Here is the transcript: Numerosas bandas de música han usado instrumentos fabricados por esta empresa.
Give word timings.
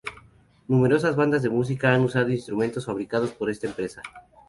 Numerosas 0.67 1.15
bandas 1.15 1.43
de 1.43 1.49
música 1.51 1.93
han 1.93 2.01
usado 2.01 2.29
instrumentos 2.31 2.87
fabricados 2.87 3.29
por 3.33 3.51
esta 3.51 3.67
empresa. 3.67 4.01